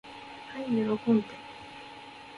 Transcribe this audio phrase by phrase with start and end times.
[0.53, 1.27] はい喜んで。